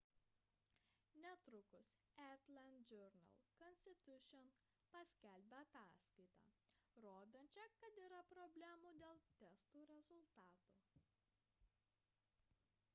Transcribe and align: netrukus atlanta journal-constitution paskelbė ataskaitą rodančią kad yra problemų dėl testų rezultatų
netrukus 1.23 1.89
atlanta 2.27 2.85
journal-constitution 2.95 4.49
paskelbė 4.95 5.59
ataskaitą 5.59 6.47
rodančią 7.07 7.67
kad 7.85 8.01
yra 8.07 8.23
problemų 8.33 8.95
dėl 9.05 9.23
testų 9.43 9.85
rezultatų 9.93 10.75